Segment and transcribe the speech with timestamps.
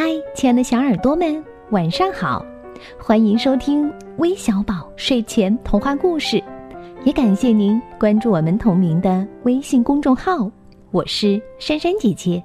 [0.00, 2.46] 嗨，亲爱的小耳朵们，晚上好！
[3.00, 6.40] 欢迎收听微小宝睡前童话故事，
[7.02, 10.48] 也感谢您关注我们同名的微信公众号。
[10.92, 12.40] 我是珊珊姐姐。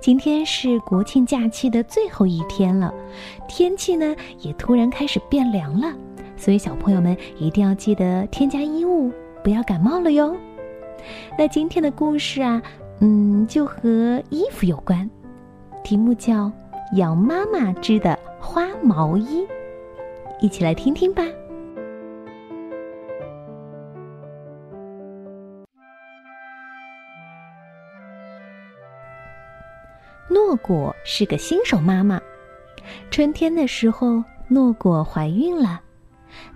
[0.00, 2.92] 今天是国庆假期的最后一天了，
[3.46, 5.94] 天气呢也突然开始变凉了，
[6.36, 9.12] 所以小朋友们一定要记得添加衣物，
[9.44, 10.36] 不要感冒了哟。
[11.38, 12.60] 那今天的故事啊，
[12.98, 15.08] 嗯，就和衣服有关。
[15.82, 16.46] 题目叫
[16.96, 19.42] 《羊妈妈织的花毛衣》，
[20.40, 21.22] 一起来听听吧。
[30.28, 32.20] 诺果是个新手妈妈，
[33.10, 35.80] 春天的时候，诺果怀孕了，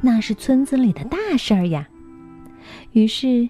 [0.03, 1.89] 那是村子里的大事儿呀。
[2.93, 3.49] 于是，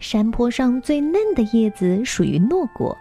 [0.00, 2.98] 山坡上最嫩的叶子属于诺果。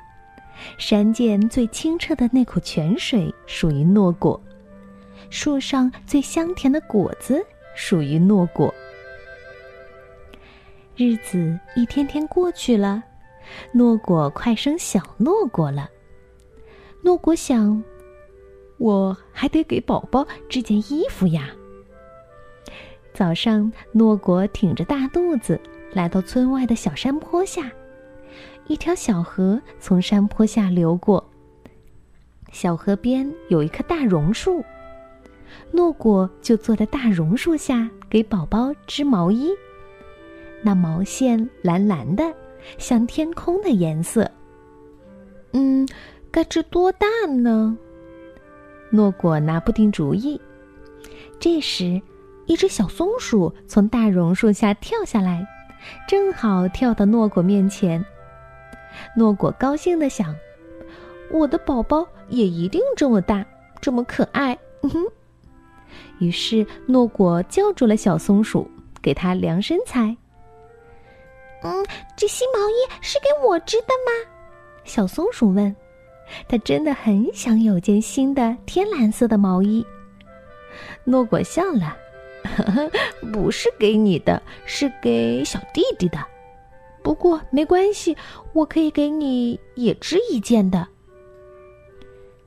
[0.77, 4.41] 山涧最清澈的那口泉水属于诺果，
[5.29, 7.45] 树上最香甜的果子
[7.75, 8.73] 属于诺果。
[10.95, 13.03] 日子一天天过去了，
[13.71, 15.89] 诺果快生小诺果了。
[17.01, 17.83] 诺果想，
[18.77, 21.49] 我还得给宝宝织件衣服呀。
[23.13, 25.59] 早上，诺果挺着大肚子
[25.91, 27.71] 来到村外的小山坡下。
[28.67, 31.23] 一条小河从山坡下流过。
[32.51, 34.63] 小河边有一棵大榕树，
[35.71, 39.49] 诺果就坐在大榕树下给宝宝织毛衣。
[40.61, 42.23] 那毛线蓝蓝的，
[42.77, 44.29] 像天空的颜色。
[45.51, 45.87] 嗯，
[46.31, 47.77] 该织多大呢？
[48.91, 50.39] 诺果拿不定主意。
[51.39, 52.01] 这时，
[52.45, 55.45] 一只小松鼠从大榕树下跳下来，
[56.07, 58.05] 正好跳到诺果面前。
[59.15, 60.35] 诺果高兴地想
[61.31, 63.45] ：“我的宝宝也一定这么大，
[63.81, 65.05] 这么可爱。”哼。
[66.19, 68.69] 于是诺果叫住了小松鼠，
[69.01, 70.15] 给它量身材。
[71.63, 74.29] 嗯，这新毛衣是给我织的吗？
[74.83, 75.75] 小松鼠问。
[76.47, 79.85] 它真的很想有件新的天蓝色的毛衣。
[81.03, 81.95] 诺果笑了
[82.57, 82.91] ：“呵呵，
[83.31, 86.17] 不是给你的，是给小弟弟的。”
[87.03, 88.15] 不过没关系，
[88.53, 90.87] 我可以给你也织一件的。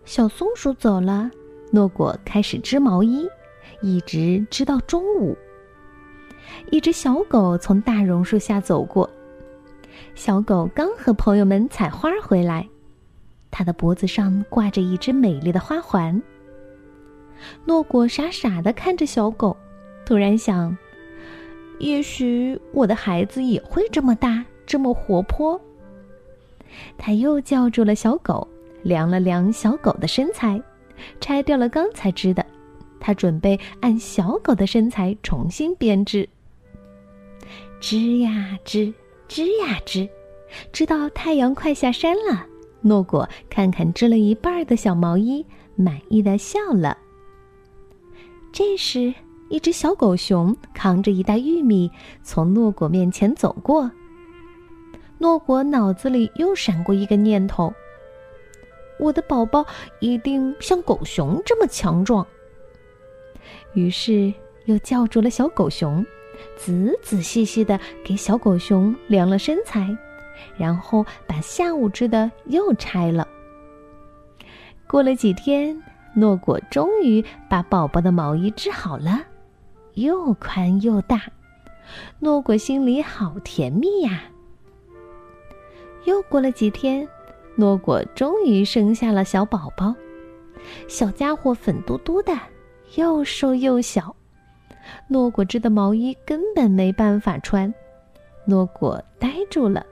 [0.07, 1.31] 小松鼠走了，
[1.71, 3.29] 诺果开始织毛衣，
[3.83, 5.37] 一直织到中午。
[6.71, 9.09] 一只小狗从大榕树下走过，
[10.15, 12.67] 小狗刚和朋友们采花回来，
[13.51, 16.23] 它的脖子上挂着一只美丽的花环。
[17.67, 19.55] 诺果傻傻的看着小狗，
[20.07, 20.77] 突然想。
[21.79, 25.61] 也许我的孩子也会这么大，这么活泼。
[26.97, 28.47] 他又叫住了小狗，
[28.83, 30.61] 量了量小狗的身材，
[31.21, 32.45] 拆掉了刚才织的。
[32.99, 36.29] 他准备按小狗的身材重新编织。
[37.79, 38.93] 织呀织，
[39.29, 40.09] 织呀织，
[40.73, 42.47] 织到太阳快下山了。
[42.81, 45.45] 诺果看看织了一半的小毛衣，
[45.75, 46.97] 满意的笑了。
[48.51, 49.13] 这时。
[49.49, 51.91] 一只小狗熊扛着一袋玉米
[52.23, 53.91] 从诺果面前走过。
[55.19, 57.73] 诺果脑子里又闪过一个念头：
[58.99, 59.65] 我的宝宝
[60.01, 62.27] 一定像狗熊这么强壮。
[63.73, 64.33] 于是
[64.65, 66.05] 又叫住了小狗熊，
[66.57, 69.97] 仔仔细细的给小狗熊量了身材，
[70.57, 73.27] 然后把下午织的又拆了。
[74.89, 75.81] 过了几天，
[76.15, 79.23] 诺果终于把宝宝的毛衣织好了。
[79.97, 81.23] 又宽又大，
[82.21, 84.25] 诺果心里好甜蜜呀。
[86.05, 87.09] 又过了几天，
[87.57, 89.95] 诺果终于生下了小宝宝。
[90.87, 92.39] 小家伙粉嘟嘟的，
[92.97, 94.15] 又瘦又小，
[95.09, 97.73] 诺果织的毛衣根本没办法穿。
[98.45, 99.85] 诺果呆住了，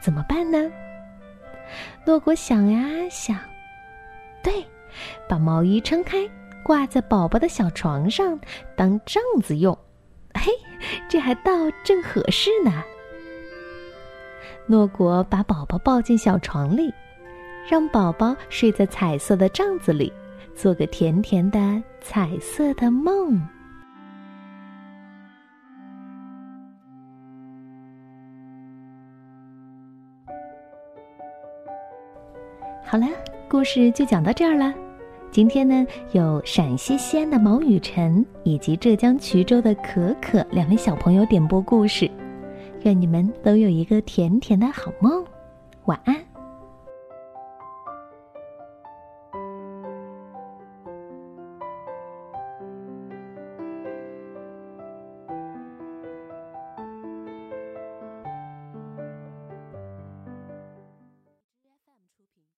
[0.00, 0.72] 怎么办呢？
[2.06, 3.38] 诺果想呀想，
[4.42, 4.64] 对，
[5.28, 6.26] 把毛衣撑开。
[6.64, 8.40] 挂在宝宝的小床上
[8.74, 9.78] 当帐子用，
[10.32, 10.50] 嘿，
[11.08, 11.52] 这还倒
[11.84, 12.82] 正合适呢。
[14.66, 16.92] 诺果把宝宝抱进小床里，
[17.68, 20.10] 让宝宝睡在彩色的帐子里，
[20.54, 23.38] 做个甜甜的彩色的梦。
[32.86, 33.06] 好了，
[33.50, 34.83] 故事就讲到这儿了。
[35.34, 42.08] 今天呢，有陕西西安的毛雨晨以及浙江衢州的可可两位小朋友点播故事，
[42.84, 45.24] 愿你们都有一个甜甜的好梦，
[45.86, 46.14] 晚安。